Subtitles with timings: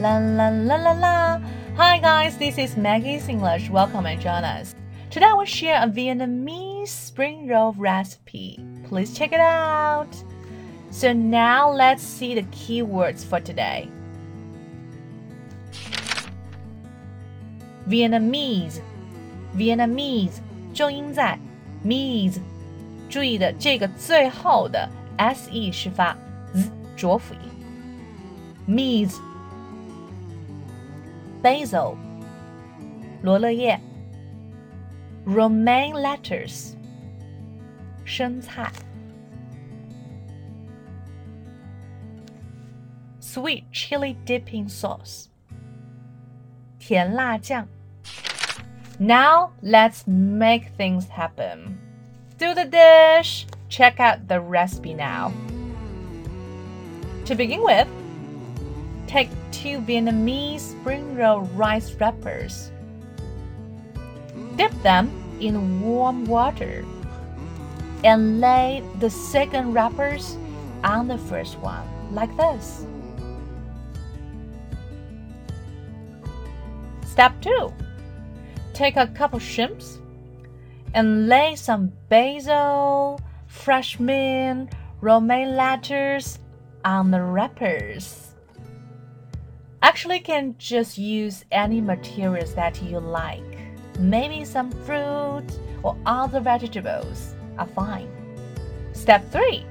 [0.00, 1.40] La la la la la.
[1.76, 3.70] Hi guys, this is Maggie's English.
[3.70, 4.74] Welcome and join us.
[5.10, 8.60] Today I will share a Vietnamese spring roll recipe.
[8.88, 10.08] Please check it out.
[10.90, 13.88] So now let's see the keywords for today.
[17.88, 18.80] Vietnamese,
[19.54, 20.40] Vietnamese
[20.74, 21.38] 重音在
[21.84, 22.40] meese，
[23.08, 26.16] 注意的这个最后的 s e 是发
[26.52, 27.40] z 浊辅音。
[28.68, 29.16] meese
[31.42, 31.96] basil
[33.22, 33.78] 罗勒叶
[35.24, 36.74] romaine lettuce
[38.04, 38.70] 生菜
[43.20, 45.26] sweet chili dipping sauce
[46.78, 47.66] 甜辣酱
[48.98, 51.78] Now let's make things happen.
[52.38, 53.46] Do the dish.
[53.68, 55.32] Check out the recipe now.
[57.26, 57.88] To begin with,
[59.11, 62.71] Take two Vietnamese spring roll rice wrappers.
[64.55, 66.85] Dip them in warm water
[68.05, 70.37] and lay the second wrappers
[70.85, 71.83] on the first one,
[72.15, 72.85] like this.
[77.05, 77.73] Step 2.
[78.73, 79.99] Take a couple shrimps
[80.93, 86.39] and lay some basil, fresh mint, romaine lettuce
[86.85, 88.30] on the wrappers.
[89.83, 93.43] Actually, can just use any materials that you like.
[93.99, 95.47] Maybe some fruit
[95.83, 98.09] or other vegetables are fine.
[98.93, 99.65] Step 3.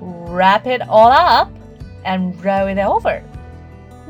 [0.00, 1.52] Wrap it all up
[2.04, 3.22] and roll it over.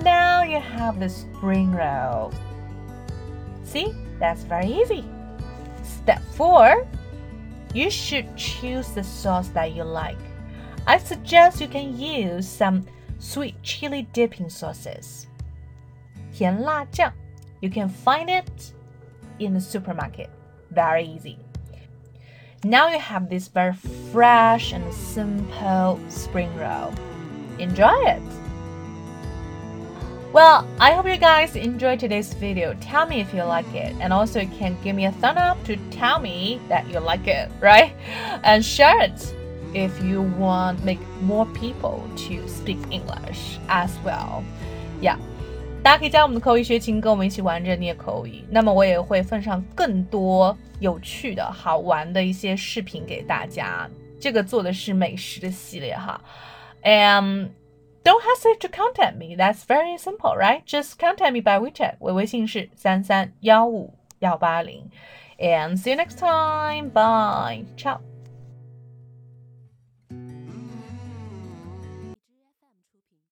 [0.02, 2.32] Now you have the spring roll.
[3.64, 5.04] See, that's very easy.
[5.82, 6.86] Step 4.
[7.74, 10.18] You should choose the sauce that you like.
[10.86, 12.86] I suggest you can use some
[13.19, 15.27] sweet chili dipping sauces.
[16.31, 17.11] 甜辣酱.
[17.61, 18.73] You can find it
[19.39, 20.29] in the supermarket.
[20.71, 21.37] Very easy.
[22.63, 23.73] Now you have this very
[24.11, 26.93] fresh and simple spring roll.
[27.59, 28.21] Enjoy it!
[30.33, 32.75] Well, I hope you guys enjoyed today's video.
[32.81, 35.63] Tell me if you like it, and also you can give me a thumb up
[35.63, 37.93] to tell me that you like it, right?
[38.43, 39.33] And share it
[39.73, 44.43] if you want make more people to speak English as well.
[45.01, 45.17] Yeah.
[45.83, 48.43] 大家可以加我们的口语学琴，跟我们一起玩着念口语。
[48.49, 53.87] 那么我也会奉上更多有趣的好玩的一些视频给大家。
[54.19, 56.19] 这个做的是美食的系列哈。
[56.81, 57.49] And
[58.03, 59.35] don't hesitate to contact me.
[59.35, 60.63] That's very simple, right?
[60.65, 61.97] Just contact me by WeChat.
[61.99, 64.89] 我微信是三三幺五幺八零。
[65.37, 66.89] And see you next time.
[66.89, 67.65] Bye.
[67.77, 67.99] Ciao.